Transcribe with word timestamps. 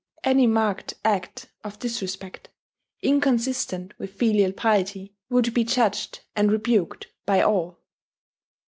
Any 0.23 0.47
marked 0.47 0.95
act 1.05 1.51
of 1.63 1.77
disrespect, 1.77 2.49
inconsistent 3.03 3.93
with 3.99 4.09
filial 4.13 4.51
piety, 4.51 5.13
would 5.29 5.53
be 5.53 5.63
judged 5.63 6.21
and 6.35 6.51
rebuked 6.51 7.09
by, 7.27 7.43
all. 7.43 7.77